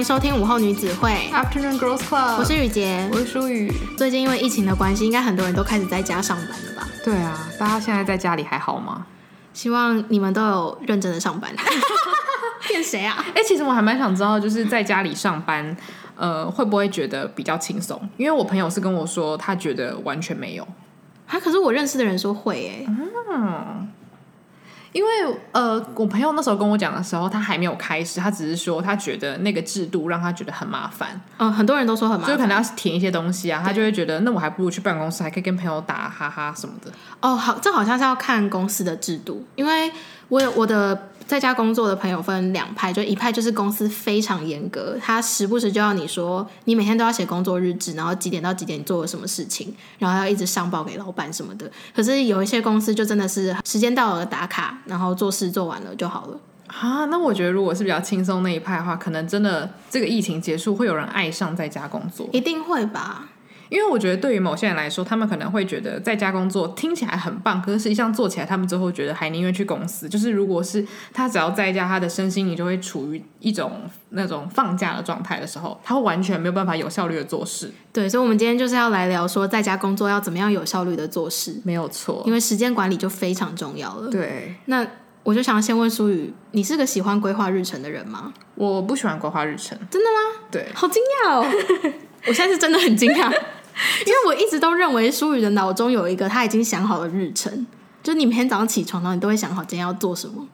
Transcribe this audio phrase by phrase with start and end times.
[0.00, 3.70] 迎收听午后女子会 Afternoon Girls Club，我是雨洁，我是舒雨。
[3.98, 6.88] 最近因为疫情的关系，应该很多人都开始在家上班了吧？
[7.04, 9.06] 对啊，大家现在在家里还好吗？
[9.52, 11.54] 希望你们都有认真的上班。
[12.66, 13.22] 骗谁啊？
[13.34, 15.76] 哎、欸，其实我还蛮想知道，就是在家里上班，
[16.16, 18.00] 呃，会不会觉得比较轻松？
[18.16, 20.66] 因为我朋友是跟我说，他觉得完全没有。
[21.26, 22.86] 啊，可是我认识的人说会哎。
[23.30, 23.86] 嗯。
[24.92, 25.10] 因为
[25.52, 31.20] 呃，我朋友那时候跟我讲的时候，他还没有开始，他只是说他觉得那个制度让他觉得很麻烦。
[31.38, 36.90] 嗯，很多人都说很麻烦，就可能要填一些东西啊，他就会觉得那我还不如去办公室，还可以跟朋友打哈哈什么的。
[37.20, 39.90] 哦，好，这好像是要看公司的制度，因为
[40.28, 41.06] 我有我的。
[41.30, 51.70] 在家工作的朋友分两派，就一派就是公司非常严格，他时不时就要你说，你每天都要写工作日志，然后几点到几点做了什么事情，然后要一直上报给老板什么的。
[51.94, 56.38] 可是有一些公司就真的是时间到了打卡，然后做事做完了就好了。
[56.68, 63.29] 啊，那我觉得如果是比较轻松那一派的话，可能真的这个疫情结束会有人爱上在家工作，一定会吧。
[63.70, 70.08] 因为我觉得，对于某些人来说，他们可能会觉得在家工作听起来很棒，可是实际上做起来，他们最后觉得还宁愿去公司。
[70.08, 77.72] 就是如果是他只要在家，他的身心你就会处于一种那种放假的状态的时候，他会完全没有办法有效率的做事。
[77.92, 81.60] 对，所以，我们今天就是要来聊说，在家工作要怎么样有效率的做事。
[81.64, 84.10] 没有错，因为时间管理就非常重要了。
[84.10, 84.86] 对，那
[85.22, 88.32] 我就想先问舒雨，你是个喜欢规划日程的人吗？
[88.56, 89.78] 我不喜欢规划日程。
[89.88, 90.46] 真的吗？
[90.50, 91.46] 对，好惊讶哦！
[92.26, 93.32] 我现在是真的很惊讶。
[94.06, 97.66] 因为我一直都认为舒雨的脑中有一个他已经想好的日程，
[98.02, 100.46] 就你每天早上起床，然后你都会想好今天要做什么。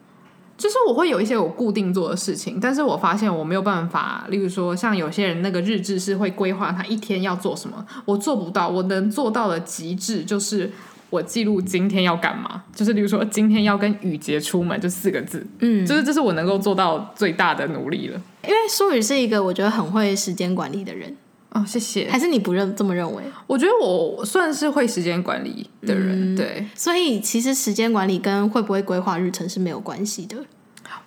[0.57, 8.67] 就是我会有一些我固定做的事情，但是我发现我没有办法，例如说像有些人那个日志是会规划他一天要做什么，我做不到。
[8.67, 10.71] 我能做到的极致就是
[11.11, 18.19] 我记录今天要干嘛，就是例如说今天要跟雨洁出门就四个字，嗯，就是这是我能够做到最大的努力了。
[18.43, 21.15] 因为舒雨是一个我觉得很会时间管理的人。
[21.51, 22.09] 哦，谢谢。
[22.09, 23.23] 还是你不认这么认为？
[23.47, 26.67] 我觉得我算是会时间管理的人，嗯、对。
[26.75, 30.37] 所以其实时间管理跟会不会规划日程是没有关系的。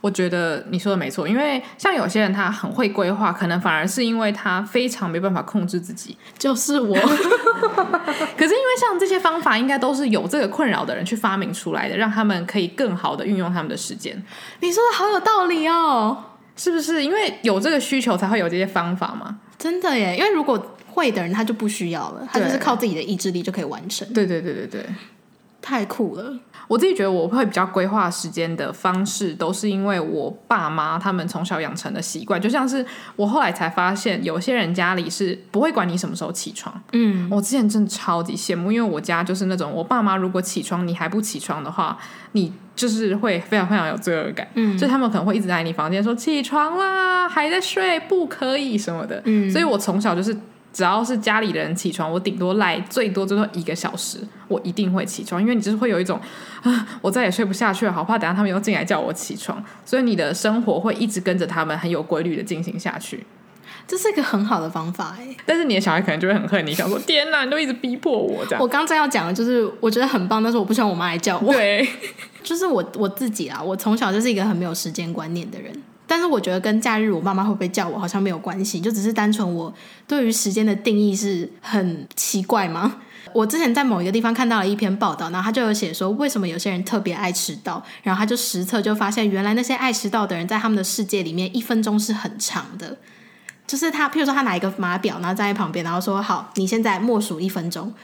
[0.00, 6.16] 我觉得你说的没错，因为像有些人他很会规划，可能反而是因为他非常没办法控制自己。
[6.38, 6.96] 就是我。
[6.96, 14.22] 可是因为像这些方法，应该都是有这个困扰的人去发明出来的，让他们可以更好的运用他们的时间。
[14.60, 16.16] 你说的好有道理哦，
[16.56, 17.04] 是不是？
[17.04, 19.38] 因为有这个需求，才会有这些方法嘛。
[19.60, 24.10] 真的耶，因为如果会的人他就不需要了，他就是靠自己的意志力就可以完成。
[24.12, 24.86] 对对对对对，
[25.62, 26.38] 太酷了！
[26.66, 32.84] 我自己觉得我会比较规划时间的方式，都是因为我爸妈他们从小养成的习惯，就像是
[33.16, 36.80] 我后来才发现，有些人家里是不会管你什么时候起床。
[36.92, 41.98] 嗯，我之前真的超级羡慕，因为我家就是那种我爸妈如果起床你还不起床的话，
[42.32, 44.46] 你就是会非常非常有罪恶感。
[44.54, 49.20] 嗯，就他们可能会一直在你房间说起床啦，还在睡，不可以什么的。
[49.24, 50.36] 嗯，所以我从小就是。
[50.72, 56.20] 只要是家里的人起床，我顶多赖最多最多一个小时，我一定会起床，因为你就是会有一种
[56.62, 63.26] 啊，我再也睡不下去了，好怕等下他们又进来叫我起床，所以你的生活会一直跟着他们很有规律的进行下去，
[63.88, 65.34] 这是一个很好的方法哎。
[65.44, 68.62] 但是你的小孩可能就会很恨你，想说天哪，你都一直逼迫我这样。
[68.62, 71.52] 我刚才要讲的就是我觉得很棒，但是我不希望我妈来叫我。
[71.52, 71.88] 对，
[72.44, 75.72] 就是我我自己啊，我从小就是一个很没有时间观念的人。
[76.10, 79.72] 但是我觉得跟假日我妈妈会不会叫我好像没有关系，就只是单纯我
[80.08, 82.96] 对于时间的定义是很奇怪吗？
[83.32, 92.96] 我之前在某一个地方看到了一篇报道，然后他就有写说为什么有些人特别爱迟到，然后他就实测就发现原来那些爱迟到的人在他们的世界里面一分钟是很长的，
[93.68, 97.94] 就是他譬如说他拿一个码表，然后站在旁边，然后说好，你现在默数一分钟，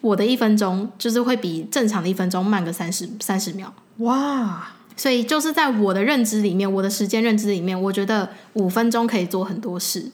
[0.00, 4.68] 我的一分钟就是会比正常的一分钟慢个三十三十秒，哇！
[4.96, 10.10] 所以就是在我的认知里面，我的时间认知里面，我觉得五分钟可以做很多事。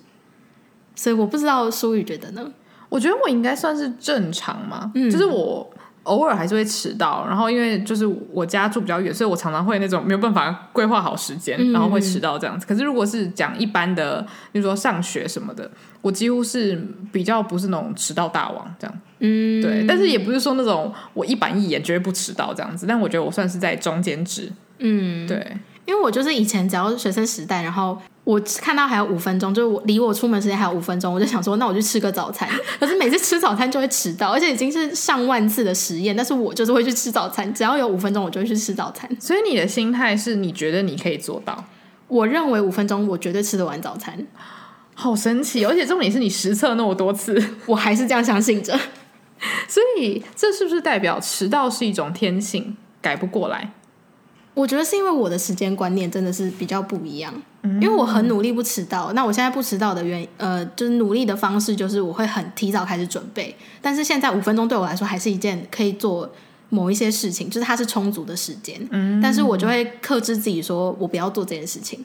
[0.95, 2.53] 所以我不知道舒宇觉得呢？
[2.89, 5.67] 我觉得我应该算是正常嘛，嗯，就是我
[6.03, 12.67] 偶尔还是会迟到，然后因为就是我家住比较远，所以我常常会那种没有办法规划好时间，然后会迟到这样子。
[12.67, 14.21] 嗯，可是如果是讲一般的，
[14.53, 15.71] 比如说上学什么的，
[16.03, 18.95] 我几乎是比较不是那种迟到大王这样。
[19.21, 24.53] 嗯，对，但是也不是说那种我一板一眼绝对不迟到这样子，但我觉得我算是在中间值。
[24.79, 32.49] 嗯，对，因为我就是以前只要学生时代，然后我看到还有五分钟，就是我离我出门时间还有五分钟，我就想说，那我去吃个早餐。
[32.81, 39.09] 可是每次吃早餐就会迟到，而且已经是上万次的实验，但是我就是会去吃早餐，只要有五分钟，我就会去吃早餐。
[39.21, 41.65] 所以你的心态是你觉得你可以做到？
[42.09, 44.27] 我认为五分钟我绝对吃得完早餐，
[44.95, 45.65] 好神奇！
[45.65, 48.79] 而且重点是你实测那么多次， 我还是这样相信着。
[49.67, 53.73] 所以这是不是代表迟到是一种天性，改不过来？
[54.55, 57.33] 我觉得是因为我的时间观念真的是比较不一样，
[57.63, 59.13] 嗯、因为我很努力不迟到。
[59.15, 63.57] 那我现在不迟到的原因，呃，就是努力的方式就是我会很提早开始准备。
[63.81, 66.31] 但是现在五分钟对我来说还是一件可以做
[66.69, 68.79] 某一些事情，就是它是充足的时间。
[68.91, 72.05] 嗯，但是我就会克制自己说，我不要做这件事情。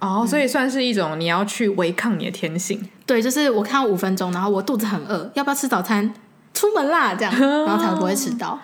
[0.00, 2.88] 哦，所以算是一种你要去违抗你的天性。
[3.06, 6.12] 对，就是我看到五分钟，然后我肚子很饿，要不要吃早餐？
[6.54, 7.32] 出门啦，这样，
[7.66, 8.58] 然后才不会迟到。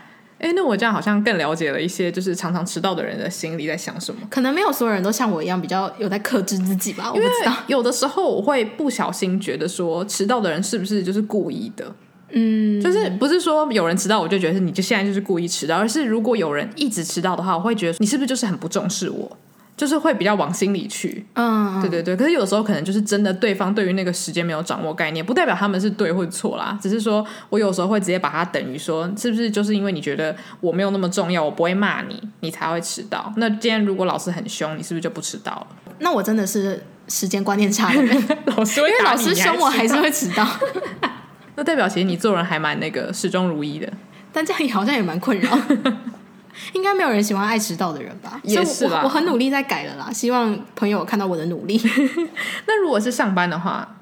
[0.44, 4.20] 哎，那我这样好像更了解了一些，就是常常迟到的人的心里在想什么。
[4.28, 7.56] 可能没有所有人都像我一样比较有在克制自己吧，我不知道。
[7.66, 11.90] 有的时候我会不小心觉得说，迟到的人是不是就是故意的？
[12.36, 19.38] 嗯，就是不是说有人迟到我就觉得是你就现在就是故意迟到，而是如果有人一直迟到的话，我会觉得你是不是就是很不重视我？
[19.76, 22.16] 就是会比较往心里去，嗯，对对对。
[22.16, 26.78] 可是有时候可能就是真的，对方对于那个时间没有掌握概念，不代表他们是对或错啦。
[26.80, 33.32] 只是说我有时候会直接把它等于说，是不是就是因为你觉得我没有那么重要，我不会骂你，你才会迟到。
[33.36, 35.66] 那今天如果老师很凶，你是不是就不迟到了？
[35.98, 38.16] 那我真的是时间观念差的人，
[38.56, 40.46] 老师因为老师凶我还是会迟到。
[41.56, 43.92] 那代表其实你做人还蛮那个始终如一的，
[44.32, 45.50] 但这样也好像也蛮困扰。
[46.72, 48.40] 应该没有人喜欢爱迟到的人吧？
[48.42, 49.00] 也是吧。
[49.04, 51.80] 我很努力在改了啦，希望朋友看到我的努力。
[52.66, 53.96] 那如果是上班的话，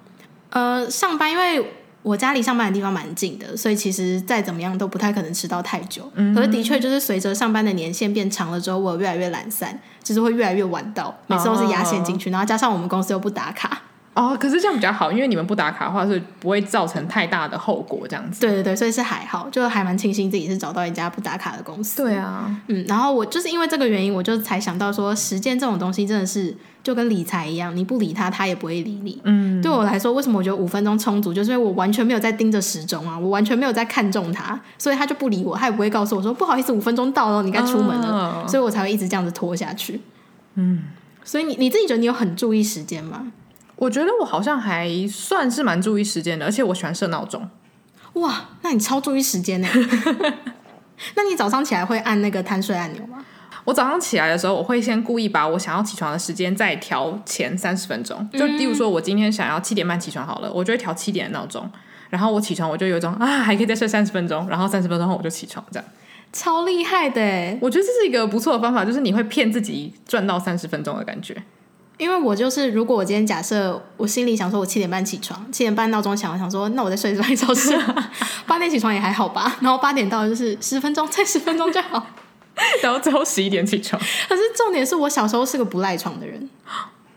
[0.50, 6.10] 呃，上班因为我家离上班的地方蛮近的，所以其实再怎么样都不太可能迟到太久。
[6.14, 13.82] 嗯，可是的确就是随着上班的年限变长了之后，我越来越懒散，就是会越来越晚到，每次都是压线进去，哦，然后加上我们公司又不打卡。
[14.14, 18.42] 哦，可是这样比较好，因为你们不打卡的话，是不会造成太大的后果，这样子。
[18.42, 22.02] 对对对，所以是还好，就还蛮庆幸自己是找到一家不打卡的公司。
[22.02, 29.18] 对啊，嗯，然后我就是因为这个原因，我就才想到说，时间这种东西真的是就跟理财一样，你不理他，他也不会理你。
[29.24, 39.98] 嗯，对我来说，为什么我觉得五分钟充足，就是因为我完全没有在盯着时钟啊，我完全没有在看中他，所以他就不理我，他也不会告诉我说不好意思，五分钟到了，你该出门了，哦，所以我才会一直这样子拖下去。
[40.56, 40.82] 嗯，
[41.24, 43.32] 所以你你自己觉得你有很注意时间吗？
[43.76, 47.48] 我觉得我好像还算是蛮注意时间的，而且我喜欢设闹钟。
[48.14, 49.68] 哇，那你超注意时间呢？
[51.16, 53.24] 那你早上起来会按那个贪睡按钮吗？
[53.64, 58.28] 我早上起来的时候，我会先故意把我想要起床的时间再调前三十分钟。
[58.32, 61.68] 就例如说，我今天想要七点半起床好了，我就会调七点的闹钟。
[62.10, 64.46] 然后我起床，我就有一种啊，还可以再睡三十分钟。
[64.48, 65.88] 然后三十分钟后我就起床，这样
[66.32, 67.20] 超厉害的。
[67.60, 71.42] 我觉得这是一个不错的方法，就是你会骗自己赚到三十分钟的感觉。
[72.02, 77.78] 因为我就是，如果我今天假设我心里想说，我七点半起床，七点半闹钟响，我想说，那我再睡半个小时，
[78.44, 79.56] 八点起床也还好吧。
[79.60, 82.04] 然后八点到就是十分钟，再十分钟就好。
[82.82, 84.02] 然后最后十一点起床。
[84.28, 86.50] 可是重点是我小时候是个不赖床的人，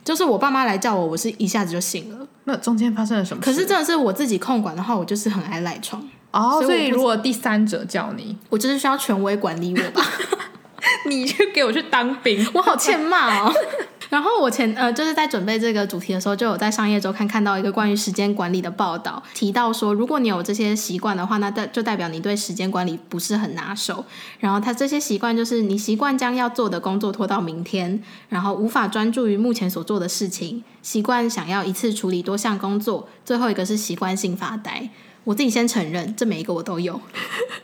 [0.04, 2.28] 就是我爸妈来叫我，我是一下子就醒了。
[2.44, 3.42] 那中间发生了什么？
[3.44, 6.08] 可是真的是我自己控管的话，我就是很爱赖床。
[6.30, 10.06] 哦，所以如果第三者叫你，我就是需要权威管理我吧。
[11.10, 13.52] 你就给我去当兵，我好欠骂哦。
[14.16, 24.06] 然后我前呃就是在准备这个主题的时候，就有在商业周刊看到一个关于时间管理的报道，提到说，如果你有这些习惯的话，那代就代表你对时间管理不是很拿手。
[24.40, 34.90] 然后他这些习惯就是你习惯将要做的工作拖到明天，然后无法专注于目前所做的事情，习惯想要一次处理多项工作，最后一个是习惯性发呆。
[35.26, 37.02] 我自己先承认，这每一个我都有。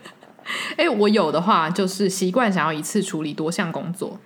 [0.76, 4.20] 哎，我有的话就是习惯想要一次处理多项工作。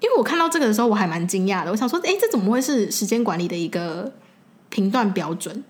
[0.00, 1.70] 因为我看到这个的时候，我还蛮惊讶的。
[1.70, 4.12] 我想说，哎，这怎么会是时间管理的一个
[4.68, 5.62] 评断标准？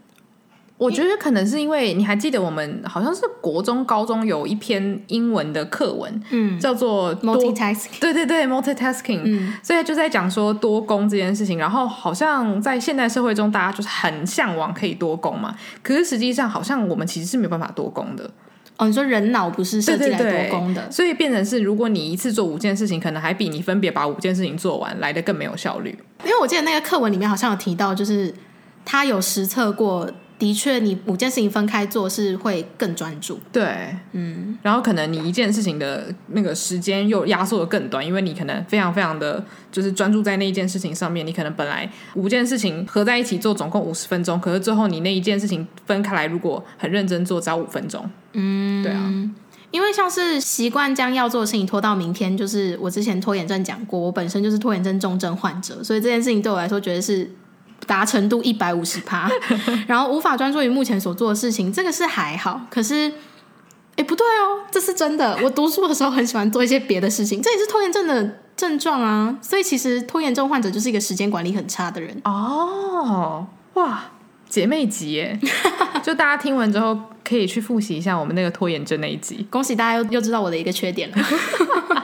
[0.79, 8.01] 我觉得可能是因为你还记得我们好像是国中、高中有一篇英文的课文，嗯，叫做 multitasking。
[8.01, 9.21] 对对对，multitasking。
[9.23, 11.59] 嗯，所以就在讲说多工这件事情。
[11.59, 15.55] 然后好像在现代社会中，大家就是很向往可以多工嘛。
[15.83, 18.31] 可是实际上，好像我们其实是没有办法多工的。
[18.81, 25.91] 哦，你说人脑不是设计来多功的，对对对，所以变成是，如果你一次做五件事情，可能还比你分别把五件事情做完来的更没有效率。
[26.25, 28.35] 因为我记得那个课文里面好像有提到，就是
[28.85, 30.11] 他有实测过。
[30.40, 33.38] 的确，你五件事情分开做是会更专注。
[33.52, 41.26] 对，嗯，然后可能你一件事情的那个时间又压缩的更短，因为你可能非常非常的就是专注在那一件事情上面。
[41.26, 48.11] 你可能本来五件事情合在一起做总共五十分钟，可是最后你那一件事情分开来，如果很认真做，只要五分钟。
[48.32, 49.12] 嗯，对啊，
[49.70, 57.30] 因为像是习惯将要做的事情拖到明天，就是我之前拖延症讲过，我本身就是拖延症重症患者，所以这件事情对我来说觉得是。
[57.87, 59.29] 达成度一百五十趴，
[59.89, 62.61] 然后无法专注于目前所做的事情，这个是还好。
[62.71, 63.13] 可是，
[63.97, 65.39] 哎，不对哦，这是真的。
[65.43, 69.37] 我读书的时候很喜欢做一些别的事情，这也是拖延症的症状啊。
[69.43, 72.21] 所以，其实拖延症患者就是一个时间管理很差的人。
[72.25, 74.05] 哦，哇，
[74.49, 75.39] 姐妹集耶！
[76.03, 79.47] 就大家听完之后，可以去复习一下我们那个拖延症那一集。
[79.51, 81.17] 恭喜大家又又知道我的一个缺点了。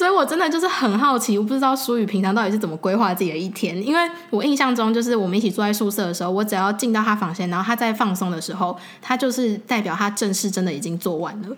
[0.00, 3.86] 所以我真的就是很好奇，我不知道苏宇平常到底是怎么规划自己的一天。
[3.86, 11.48] 因为我印象中，就是我们一起住在宿舍的时候，我只要进到他房间，然后他在放松的时候，他就是代表他正事真的已经做完了。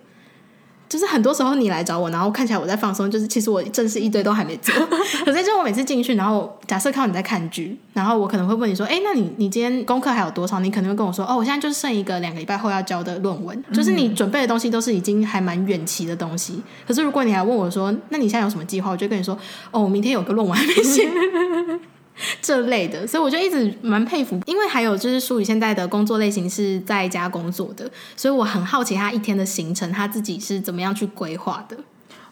[0.93, 4.75] 就是很多时候你来找我，然后看起来我在放松，就是其实我正事一堆都还没做。
[5.25, 16.63] 可是就我每次进去，然后假设看到你在看剧，然后我可能会问你说：“哎，那你你今天功课还有多少？”你可能会跟我说：“哦，我现在就剩一个两个礼拜后要交的论文。”就是你准备的东西都是已经还蛮远期的东西。
[16.87, 19.35] 可是如果你还问我说：“那你现在有什么计划？”我就跟你说
[19.73, 21.09] ：“哦，我明天有个论文还没写。”
[22.41, 31.77] 这类的，所以我就一直蛮佩服，因为还有就是舒宇现在的工作类型是在家工作的，所以我很好奇他一天的行程，他自己是怎么样去规划的。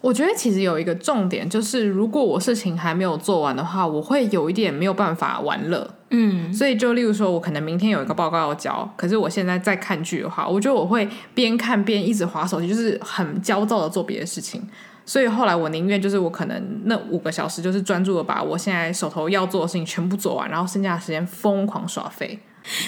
[0.00, 5.94] 我觉得其实有一个重点，就是如果我事情还没有做完的话，我会有一点没有办法玩乐。
[6.08, 14.66] 嗯，所以就例如说，我可能明天有一个报告要交，可是我现在在看剧的话，我觉得我会边看边一直划手机，就是很焦躁的做别的事情。
[15.10, 22.38] 所以后来我宁愿就是我可能那五个小时就是专注的把我现在手头要做的事情全部做完，然后剩下的时间疯狂耍废。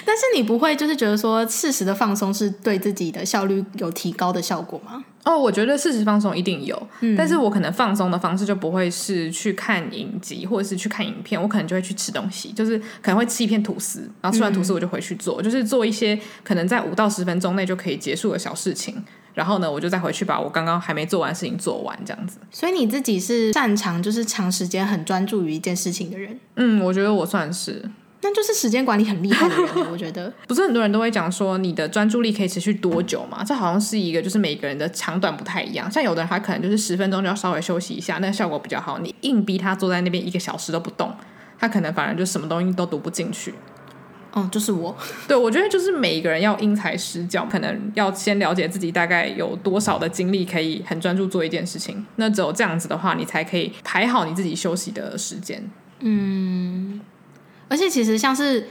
[0.07, 5.03] 但是你不会就是觉得说适时的放松是对自己的效率有提高的效果吗？
[5.25, 19.03] 哦，我觉得适时放松一定有，嗯，但是我可能放松的方式就不会是去看影集或者是去看影片，我可能就会去吃东西，就是可能会吃一片吐司，然后吃完吐司我就回去做，嗯，就是做一些可能在五到十分钟内就可以结束的小事情。
[19.35, 22.39] 然后呢，我就再回去把我刚刚还没做完的事情做完，这样子。
[22.51, 26.39] 所以你自己是擅长就是长时间很专注于一件事情的人？
[26.57, 27.83] 嗯，我觉得我算是。
[28.25, 30.33] 那就是时间管理很厉害的人， 我觉得。
[30.47, 33.43] 不是很多人都会讲说你的专注力可以持续多久嘛？
[33.43, 35.91] 这好像是一个就是每个人的长短不太一样。
[35.91, 39.01] 像有的人他可能就是十分钟就要稍微休息一下，那个效果比较好。
[39.01, 41.13] 你硬逼他坐在那边一个小时都不动，
[41.59, 43.53] 他可能反而就什么东西都读不进去。
[44.33, 44.97] 哦，就是我。
[45.29, 52.05] 对，我觉得就是每一个人要因材施教，可能要先了解自己大概有多少的精力可以很专注做一件事情。
[52.17, 55.63] 那只有这样子的话，你才可以排好你自己休息的时间。
[56.01, 57.01] 嗯，
[57.69, 58.67] 而且其实像是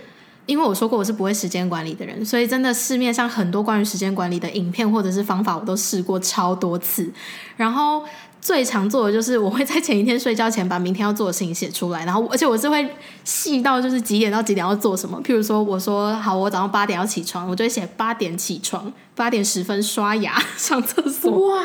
[0.46, 7.12] 因为我说过我是不会时间管理的人，所以真的市面上很多关于时间管理的影片或者是方法，我都试过超多次，
[7.56, 8.04] 然后。
[8.42, 15.22] 最常做的就是我会在前一天睡觉前把明天要做的事情写出来，然后而且我是会细到就是几点到几点要做什么。
[15.24, 21.64] 譬如说，我说好，我早上八点要起床，我就会写八点起床，八点十分刷牙 上厕所，哇，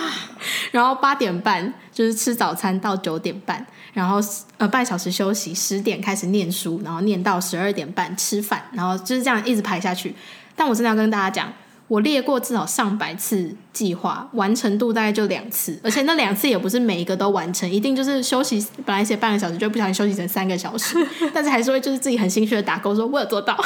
[0.70, 4.18] 然后八点半就是吃早餐到九点半，然后
[4.58, 10.14] 呃半小时休息，十点开始念书，然后念到十二点半吃饭，然后就是这样一直排下去。
[10.54, 11.50] 但我真的要跟大家讲。
[11.88, 20.96] 我列过至少上百次计划，完成度大概就两次，而且那两次也不是每一个都完成，一定就是休息，本来写半个小时就不小心休息成三个小时，
[21.32, 23.56] 但是还是会就是自己很心虚的打勾，说我有做到。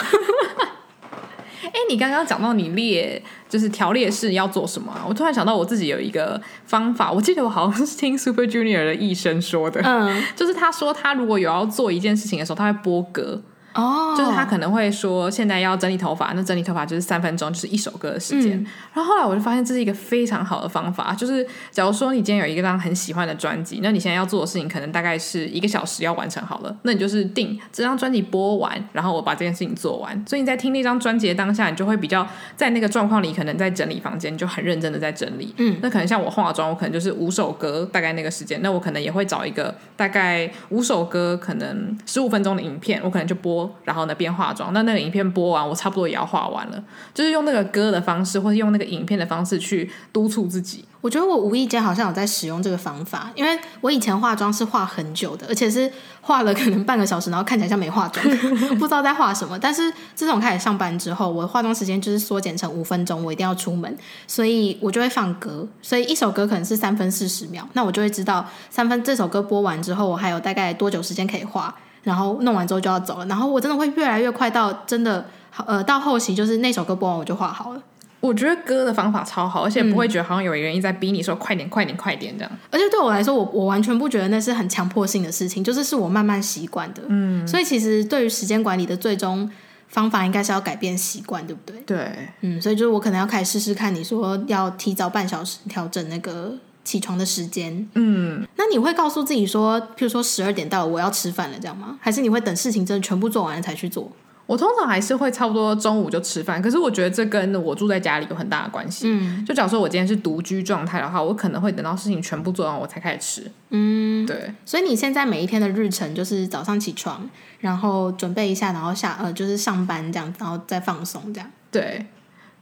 [1.62, 5.04] 哎、欸，你刚刚讲到你列就是条列式要做什么啊？
[5.08, 13.40] 我突然想到我自己有一个方法，我记得我好像是听 Super Junior 的医生说的，嗯，就是他说他如果有要做一件事情的时候，他会播歌。
[13.74, 18.58] 哦、oh.，就是他可能会说，现在要整理头发，那整理头发就是三分钟，就是一首歌的时间。
[18.58, 18.66] 嗯。
[18.94, 30.20] 然后后来我就发现这是一个非常好的方法，就是假如说你今天有一个让很喜欢的专辑，那你现在要做的事情可能大概是一个小时要完成好了，那你就是定这张专辑播完，然后我把这件事情做完。
[30.26, 35.54] 所以你在听那张专辑的当下，你就会比较在那个状况里，可能在整理房间，就很认真的在整理。
[35.58, 43.59] 嗯，那可能像我化妆，我可能就是五首歌，大概那个时间，那我可能也会找一个大概五首歌，可能十五分钟的影片，我可能就播。
[43.84, 46.84] 然后呢，边化妆，那那个影片播完，我差不多也要化完了。
[47.12, 50.84] 就是用那个歌的方式，或者用那个影片的方式去督促自己。
[51.00, 55.90] 我觉得我无意间好像有在使用这个方法，因为我以前化妆是化很久的，而且是
[56.20, 58.24] 化了可能半个小时，然后看起来像没化妆，
[58.78, 59.58] 不知道在化什么。
[59.58, 71.74] 但是自从开始上班之后，我的化妆时间就是缩减成五分钟，我一定要出门，所以我就会放歌，所以一首歌可能是三分四十秒，那我就会知道三分这首歌播完之后，我还有大概多久时间可以画。
[72.02, 75.22] 然后弄完之后就要走了，然后我真的会越来越快到真的，
[75.66, 77.82] 呃，到后期就是那首歌播完我就画好了。
[78.20, 82.52] 我觉得歌的方法超好，而且不会觉得好像有人原因在逼你说快点、快点、快点这样。
[82.70, 87.02] 而且对我来说，我我完全不觉得那是很强迫性的事情，就是是我慢慢习惯的。
[87.08, 89.50] 嗯，所以其实对于时间管理的最终
[89.88, 91.80] 方法，应该是要改变习惯，对不对？
[91.86, 96.54] 对，嗯，所以就是我可能要开始试试看，你说要提早半小时调整那个。
[96.82, 101.98] 起床的时间，嗯，那你会告诉自己说，譬如说十二点到了，我要吃饭了，这样吗？
[102.00, 104.10] 还是你会等事情真的全部做完了才去做？
[104.50, 109.04] 我通常还是会差不多中午就吃饭，可是我觉得这跟我住在家里有很大的关系。
[109.06, 113.52] 嗯，就假如说我今天是独居状态的话，我可能会等到事情全部做完我才开始吃。
[113.68, 114.52] 嗯，对。
[114.64, 117.30] 所以你现在每一天的日程就是早上起床，
[117.60, 121.48] 然后准备一下，然后下呃就是上班这样，然后再放松这样。
[121.70, 122.04] 对。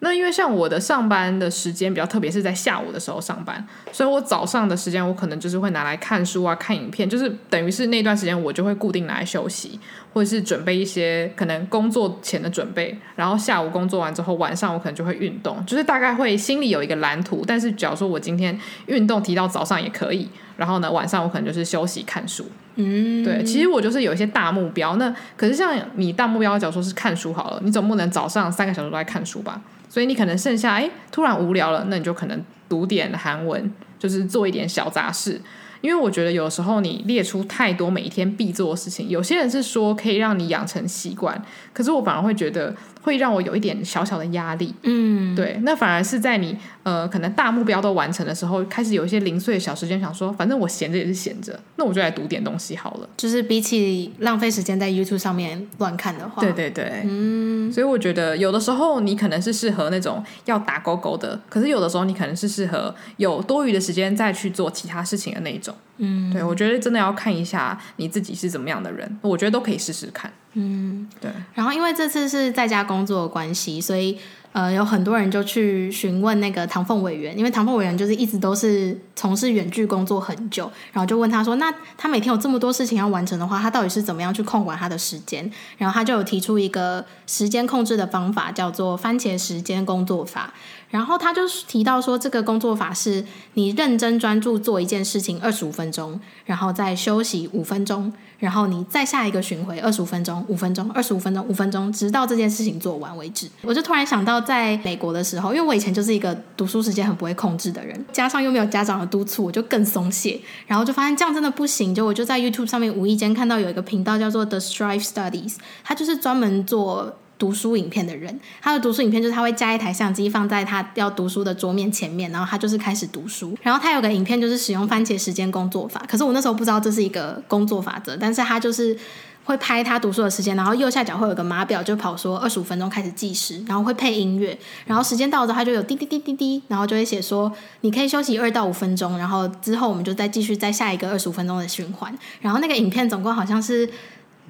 [0.00, 9.78] 那因为像我的上班的时间比较特别，是在下午的时候上班，所以我早上的时间我可能就是会拿来看书啊、看影片，就是等于是那段时间我就会固定拿来休息，
[10.14, 17.42] 或者是准备一些可能工作前的准备，然后下午工作完之后，晚上我可能就会运动，就是大概会心里有一个蓝图。
[17.46, 20.28] 但是假如说我今天运动提到早上也可以，
[20.58, 22.44] 然后呢晚上我可能就是休息看书。
[22.74, 24.96] 嗯，对，其实我就是有一些大目标。
[24.96, 29.62] 那可是像你大目标，假如说是看书好了，你总不能早上三个小时都在看书吧？
[29.88, 35.40] 所以你可能剩下，哎，突然无聊了，那你就可能读点韩文，就是做一点小杂事。
[35.80, 41.40] 因为我觉得有时候你列出太多每一天必做的事情，有些人是说可以让你养成习惯，
[41.72, 42.74] 可是我反而会觉得。
[43.00, 53.08] 会让我有一点小小的压力，嗯，对，那反而是在你呃可能大目标都完成的时候，开始有一些零碎的小时间，想说反正我闲着也是闲着，那我就来读点东西好了。
[53.16, 70.32] 就是比起浪费时间在 YouTube 上面乱看的话，对对对，嗯，所以我觉得有的时候你可能是适合那种要打勾勾的，可是有的时候你可能是适合有多余的时间再去做其他事情的那一种，嗯，对，我觉得真的要看一下你自己是怎么样的人，我觉得都可以试试看。
[70.54, 71.30] 嗯，对。
[71.54, 74.18] 然后因为这次是在家工作的关系，所以
[74.52, 85.48] 呃，有很多人就去询问那个唐凤委员，因为唐凤委员就是一直都是从事远距工作很久，然后就问他说，那他每天有这么多事情要完成的话，他到底是怎么样去控管他的时间？
[85.76, 90.54] 然后他就有提出一个时间控制的方法，叫做番茄时间工作法。
[90.90, 103.46] 然后他就提到说，这个工作法是你认真专注做一件事情二十五分钟，然后再休息五分钟，然后你再下一个巡回二十五分钟、五分钟、二十五分钟、五分钟，直到这件事情做完为止。
[103.62, 111.94] 我就突然想到，在美国的时候，因为我以前就是一个读书时间很不会控制的人，加上又没有家长的督促，我就更松懈，然后就发现这样真的不行。
[111.94, 117.14] 就我就在 YouTube 上面无意间看到有一个频道叫做 The Strive Studies，他就是专门做。
[117.38, 123.56] 读书影片的人，他的读书影片就是他会加一台相机放在他要读书的桌面前面，然后他就是开始读书。
[123.62, 128.96] 然后他有个影片就是使用番茄时间工作法，可是我那时候不知道这是一个工作法则，但是他就是
[129.44, 142.12] 会拍他读书的时间，然后右下角会有个码表，就跑说二十五分钟开始计时，然后会配音乐，然后时间到了之后他就有滴滴滴滴滴，然后就会写说你可以休息二到五分钟，然后之后我们就再继续再下一个二十五分钟的循环。
[142.40, 143.88] 然后那个影片总共好像是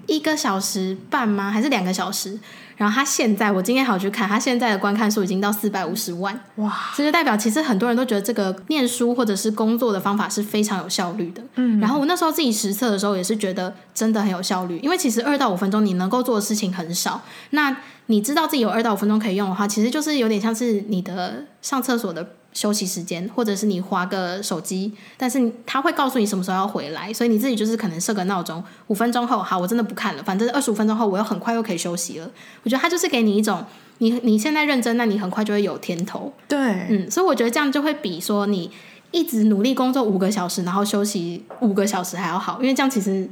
[0.08, 1.52] 一个小时半吗？
[1.52, 2.36] 还是两个小时？
[2.76, 6.72] 然后他现在，我今天好去看，他现在的观看数已经到四百五十万，哇！
[6.96, 11.42] 这就代表其实很多人都觉得这个念书或者是工作的方法是非常有效率的。
[11.56, 22.34] 嗯，然后我那时候自己实测的时候也是觉得真的很有效率，因为其实二到五分钟你能够做的事情很少，那你知道自己有二到五分钟可以用的话，其实就是有点像是你的上厕所的。
[22.52, 32.30] 休息时间，或者是你划个手机，但是他会告诉你什么时候要回来，所以你自己就是可能设个闹钟，五分钟后，好，我真的不看了，反正二十五分钟后我又很快又可以休息了。
[32.62, 33.64] 我觉得他就是给你一种，
[33.98, 36.32] 你你现在认真，那你很快就会有甜头。
[36.48, 36.58] 对，
[36.90, 38.70] 嗯，所以我觉得这样就会比说你
[39.10, 43.28] 一直努力工作五个小时，然后休息五个小时还要好，因为这样其实。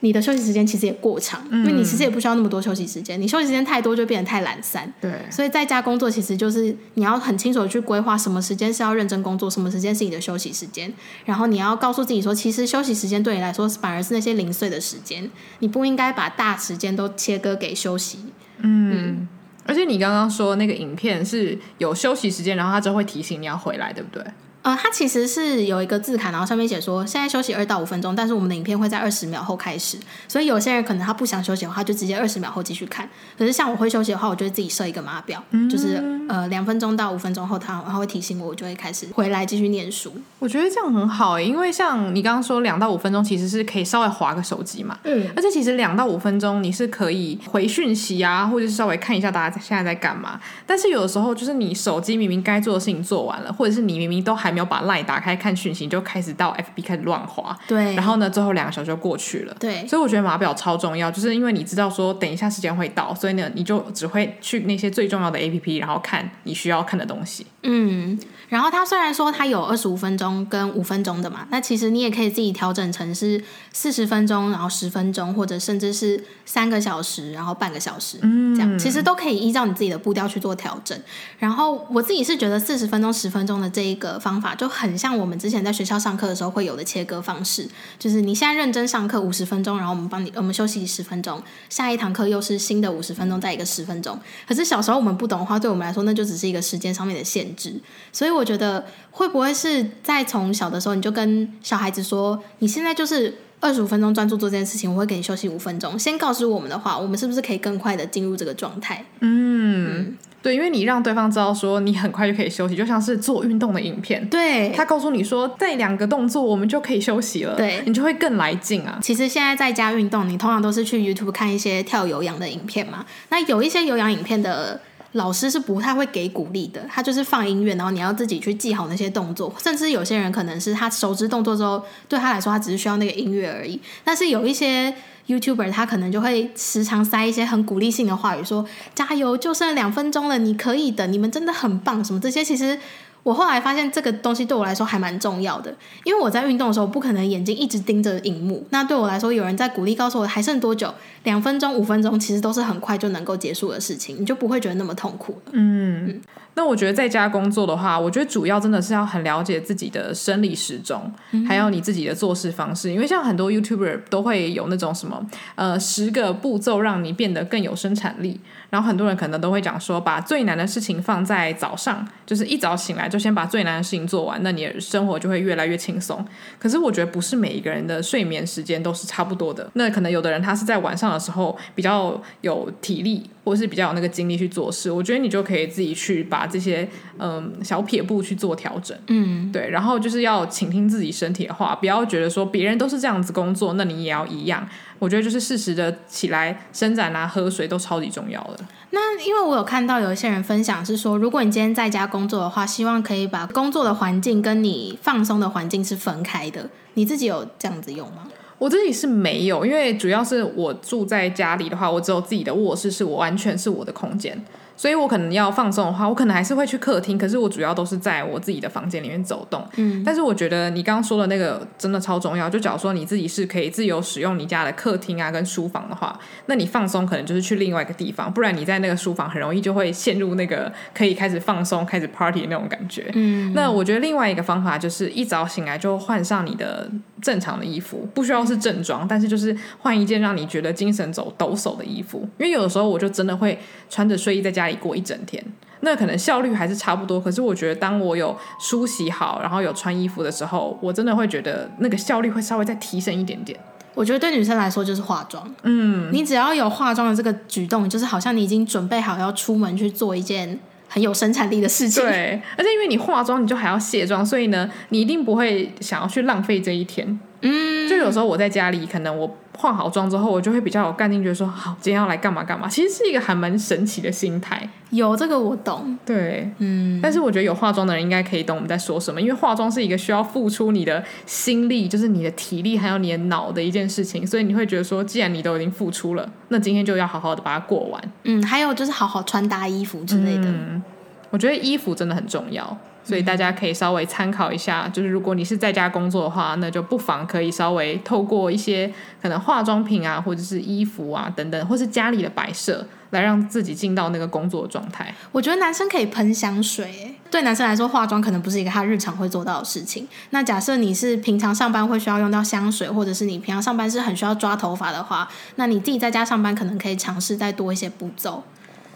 [0.00, 3.20] 你的休息时间其实也过长，因为你其实也不需要那么多休息时间。
[3.20, 4.92] 你休息时间太多，就变得太懒散。
[5.00, 10.92] 对，所以在家工作其实就是你要很清楚的去规划什么时间是要认真工作，什么时间是你的休息时间。
[11.24, 15.30] 然后你要告诉自己说，其实休息时间对你来说反而是那些零碎的时间，
[15.60, 18.18] 你不应该把大时间都切割给休息。
[18.58, 19.28] 嗯，嗯，
[19.64, 24.22] 而且你刚刚说那个影片是有休息时间，然后它就会提醒你要回来，对不对？
[24.66, 33.08] 呃，它其实是有一个字卡，然后上面写说现在休息二到五分钟，但是我们的影片会在二十秒后开始，所以有些人可能他不想休息的话，就直接二十秒后继续看。
[33.38, 40.12] 可是像我会休息的话，我就会自己设一个码表，嗯、就是呃两分钟到五分钟后，他然后会提醒我，我就会开始回来继续念书。
[40.40, 50.40] 我觉得这样很好，因为像你刚刚说两到五分钟其实是可以稍微划个手机嘛，嗯，而且其实两到五分钟你是可以回讯息啊，或者是稍微看一下大家现在在干嘛。
[50.66, 55.36] 但是有的时候就是你手机明明该做的事情做完了，或者是你明明都还没有把 LINE 打开。
[55.36, 67.46] 看讯息就开始到 FB 开始乱滑，对，然后呢，最后两个小时就过去了，对，所以我觉得码表超重要，就是因为你知道说等一下时间会到，所以呢，你就只会去那些最重要的 APP，然后看你需要看的东西。
[67.64, 73.42] 嗯，然后它虽然说它有二十五分钟跟五分钟的嘛，那其实你也可以自己调整成是
[73.72, 80.98] 四十分钟，然后十分钟，或者甚至是三个小时，然后半个小时，嗯，这样其实都可以依照你自己的步调去做调整。
[81.38, 85.26] 然后我自己是觉得四十分钟、十分钟的这一个方法就很像我。
[85.26, 94.16] 我们之前在学校上课的时候会有的切割方式，就是你现在认真上课五十分钟，然后我们帮你，我们休息十分钟，下一堂课又是新的五十分钟，再一个十分钟。
[94.46, 97.74] 可是小时候我们不懂的话，对我们来说那就只是一个时间上面的限制。
[98.12, 105.98] 所以我觉得会不会是在从小的时候你就跟小孩子说，你现在就是二十五分钟专注做这件事情，我会给你休息五分钟。
[105.98, 109.04] 先告诉我们的话，我们是不是可以更快的进入这个状态？
[109.18, 109.98] 嗯。
[109.98, 118.98] 嗯对，因为你让对方知道说你很快就可以休息，就像是做运动的影片，对，他告诉你说这两个动作我们就可以休息了，对，你就会更来劲啊。
[119.02, 123.04] 其实现在在家运动，你通常都是去 YouTube 看一些跳有氧的影片嘛。
[123.30, 124.80] 那有一些有氧影片的
[125.12, 129.52] 老师是不太会给鼓励的，他就是放音乐，然后你要自己去记好那些动作。
[129.58, 133.80] 甚至有些人可能是他熟知动作之后，对他来说他只是需要那个音乐而已。
[134.04, 134.94] 但是有一些
[135.26, 142.78] YouTuber 他可能就会时常塞一些很鼓励性的话语，说加油，就剩两分钟了，你可以的，你们真的很棒，什么这些其实。
[143.22, 148.64] 我后来发现这个东西对我来说还蛮重要的，因为我在运动的时候不可能眼睛一直盯着荧幕。
[148.70, 150.94] 那对我来说，有人在鼓励告诉我还剩多久，
[151.26, 155.50] 两分钟、五分钟，其实都是很快就能够结束的事情，你就不会觉得那么痛苦了。
[155.50, 156.20] 嗯，嗯，
[156.54, 162.92] 那我觉得在家工作的话，我觉得主要真的是要很了解自己的生理时钟，嗯、还有你自己的做事方式。
[162.92, 168.40] 因为像很多 YouTuber 都会有那种什么呃十个步骤让你变得更有生产力。
[168.68, 176.24] 然后很多人可能都会讲说，把最难的事情放在早上，就是一早醒来就先把最难的事情做完，那你的生活就会越来越轻松。
[176.58, 184.90] 可是我觉得不是每一个人的睡眠时间都是差不多的，那可能有的人他是在晚上的时候比较有体力，或是比较有那个精力去做事。
[184.90, 189.68] 我觉得你就可以自己去把这些嗯小撇步去做调整，嗯，对。
[189.70, 194.68] 然后就是要倾听自己身体的话，不要觉得说别人都是这样子工作，那你也要一样。
[194.98, 198.60] 我觉得就是适时的起来伸展啊，喝水都超级重要的。
[198.90, 206.70] 那因为我有看到有一些人分享是说，如果你今天在家工作的话，希望可以把工作的环境跟你放松的环境是分开的。
[206.94, 208.26] 你自己有这样子用吗？
[208.58, 214.42] 我自己是没有，因为主要是我住在家里的话，我只有自己的卧室，是我完全是我的空间。
[214.76, 219.66] 所以我可能要放松的话，我可能还是会去客厅，可是我主要都是在我自己的房间里面走动。
[219.76, 222.50] 嗯，但是我觉得你刚刚说的那个真的超重要。
[222.50, 233.10] 就假如说你自己是可以自由使用你家的客厅啊跟书房的话，那你放松可能就是去另外一个地方，不然你在那个书房很容易就会陷入那个可以开始放松、开始 party 的那种感觉。
[233.14, 236.90] 嗯，那我觉得另外一个方法就是一早醒来就换上你的
[237.22, 243.58] 正常的衣服，不需要是正装，但是就是换一件让你觉得精神走抖擞的衣服，因为有的时候我就真的会
[243.88, 245.42] 穿着睡衣在家里过一整天，
[245.80, 247.20] 那可能效率还是差不多。
[247.20, 253.58] 可是我觉得，当我有梳洗好，然后有穿衣服的时候，我真的会觉得那个效率会稍微再提升一点点。
[253.94, 262.04] 我觉得对女生来说就是化妆，嗯，你只要有化妆的这个举动，就是好像你已经准备好要出门去做一件很有生产力的事情。
[262.04, 267.18] 对，而且因为你化妆，你就还要卸妆，所以呢，你一定不会想要去浪费这一天。
[267.42, 269.36] 嗯，就有时候我在家里，可能我。
[269.58, 272.68] 化好妆之后，我就会比较有干劲，觉得说好，今天要来干嘛干嘛。
[272.68, 274.68] 其实是一个还蛮神奇的心态。
[274.90, 277.00] 有这个我懂，对，嗯。
[277.02, 288.12] 但是我觉得有化妆的人应该可以懂我们在说什么，因为化妆是一个需要付出你的心力，就是你的体力还有你的脑的一件事情，所以你会觉得说，既然你都已经付出了，那今天就要好好的把它过完。
[288.24, 290.44] 嗯，还有就是好好穿搭衣服之类的。
[290.44, 290.82] 嗯，
[291.30, 292.76] 我觉得衣服真的很重要。
[293.06, 298.92] 所以大家可以稍微参考一下，就是如果你是在家工作的话，那就不妨可以稍微透过一些
[299.22, 305.14] 可能化妆品啊，或者是衣服啊等等，或是家里的摆设，来让自己进到那个工作状态。
[305.30, 310.08] 我觉得男生可以喷香水，对男生来说，化妆可能不是一个他日常会做到的事情。
[310.30, 318.42] 那假设你是平常上班会需要用到香水，或者是你平常上班是很需要抓头发的话，那你自己在家上班可能可以尝试再多一些步骤。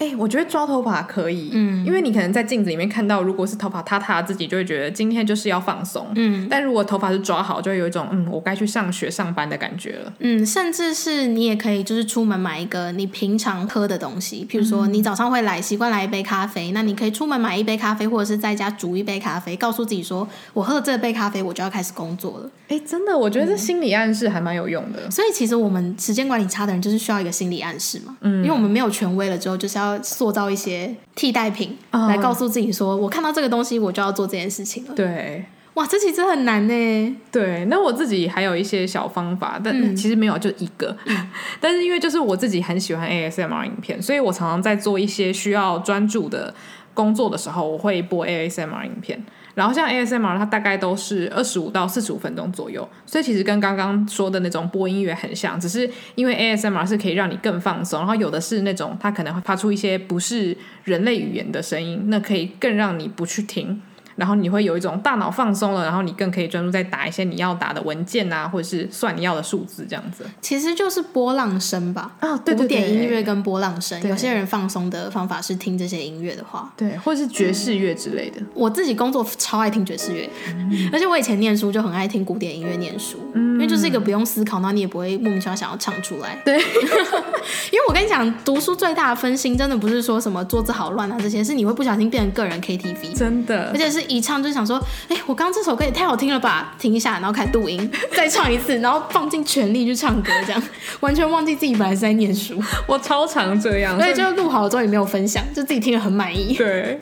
[0.00, 22.50] 哎、欸，我觉得抓头发可以，嗯，因为你可能在镜子里面看到，如果是头发塌塌，自己就会觉得今天就是要放松，嗯，但如果头发是抓好，就会有一种嗯，我该去上学上班的感觉了，嗯，甚至是你也可以就是出门买一个你平常喝的东西，譬如说你早上会来习惯来一杯咖啡，那你可以出门买一杯咖啡，或者是在家煮一杯咖啡，告诉自己说我喝了这杯咖啡，我就要开始工作了。
[22.68, 25.10] 哎、欸，真的，我觉得这心理暗示还蛮有用的、嗯。
[25.10, 30.94] 所以其实我们时间管理差的人就是需要一个心理暗示嘛，嗯，因为我们没有权威了之后，就是要塑造一些。
[31.14, 34.94] 替代品来告诉自己说，我看到这个东西，我就要做这件事情了。
[34.94, 37.16] 对，哇，这其实很难呢。
[37.30, 40.96] 对，那我自己还有一些小方法，但其实没有，就一个。
[41.04, 41.28] 嗯、
[41.60, 46.54] 但是因为就是我自己很喜欢 ASMR 影片，所以我常常在做一些需要专注的
[46.94, 49.22] 工作的时候，我会播 ASMR 影片。
[49.60, 63.82] 然后像 ASMR，它大概都是二十五到四十五分钟左右，所以其实跟刚刚说的那种播音乐很像，只是因为 ASMR 是可以让你更放松，然后有的是那种它可能会发出一些不是人类语言的声音，那可以更让你不去听。
[64.16, 70.24] 然后你会有一种大脑放松了，然后你更可以专注在打一些你要打的文件啊，或者是算你要的数字这样子。
[70.40, 72.12] 其实就是波浪声吧。
[72.20, 78.40] 啊、哦，对对对，古典音乐跟波浪声，有些人放松的方法是听这些音乐的话，对，或者是爵士乐之类的。
[78.40, 86.36] 嗯、我自己工作超爱听爵士乐，嗯、而且我以前念书就很爱听古典音乐念书，嗯、因为就是一个不用思考，那你也不会莫名其妙想要唱出来。
[86.44, 86.58] 对，
[87.70, 94.80] 因为我跟你讲，读书最大的分心真的不是说什么桌子好乱啊这些，是你会不小心变成个人 KTV，真的，而且是一唱就想说。
[95.08, 96.74] 哎，我刚刚这首歌也太好听了吧！
[96.78, 100.62] 停一下，然后开始录音， 再唱一次，然后放尽全力去唱歌，这样
[101.00, 102.62] 完全忘记自己本来是在念书。
[102.86, 106.54] 我超常这样，所以就录好了之后也没有分享，就自己听了很满意。
[106.54, 106.98] 对。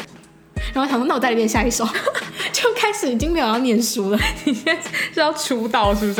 [0.74, 1.84] 然后想说，那我再练下一首，
[2.52, 4.18] 就开始已经没有要念书了。
[4.44, 4.76] 你现在
[5.14, 6.14] 是要出道是不是？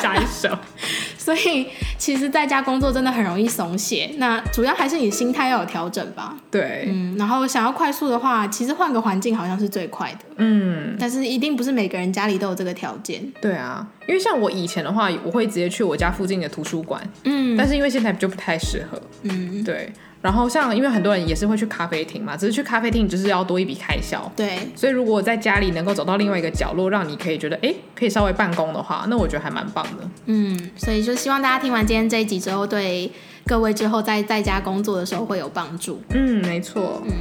[0.00, 0.48] 下一首。
[1.22, 6.36] 所以其实在家工作真的很容易松懈，那主要还是你心态要有调整吧。
[6.50, 10.18] 对，嗯，然后想要快速的话，其实换个环境好像是最快的。
[10.38, 13.22] 嗯，但是一定不是每个人家里都有这个条件。
[13.40, 17.00] 对啊，因为像我以前的话，我会直接去我家附近的图书馆。
[17.22, 19.00] 嗯，但是因为现在就不太适合。
[19.22, 19.92] 嗯，对。
[20.22, 24.30] 然后像，因为很多人也是会去咖啡厅嘛，只是去咖啡厅就是要多一笔开销。
[24.36, 30.08] 对，所以如果在家里能够找到另外一个角落，让你可以觉得，哎，可以稍微办公的话，那我觉得还蛮棒的。
[30.26, 33.10] 嗯，所以就希望大家听完今天这一集之后，对
[33.46, 36.00] 各位之后在在家工作的时候会有帮助。
[36.10, 37.02] 嗯，没错。
[37.04, 37.12] 嗯，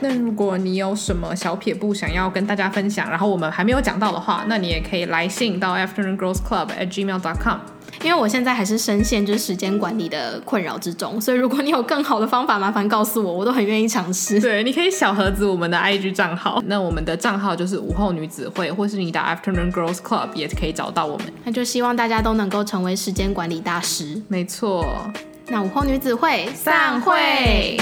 [0.00, 7.58] 那如果你有什么小撇步想要跟大家分享，然后我们还没有讲到的话，那你也可以来信到 Afternoon Girls Club at gmail dot com。
[8.02, 14.38] 因为我现在还是深陷就是时间管理的困扰之中，所以如果你有更好的方法，麻烦告诉我，我都很愿意尝试。
[14.42, 21.32] 对，你可以小盒子我们的 IG 账号，那我们的账号就是午后女子会，或是你的 Afternoon Girls Club 也可以找到我们。
[21.44, 24.20] 那就希望大家都能够成为时间管理大师。
[24.28, 24.84] 没错，
[25.48, 27.78] 那午后女子会散会。